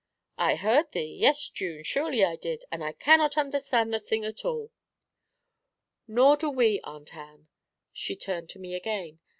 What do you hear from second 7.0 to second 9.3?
Ann.' She turned to me again.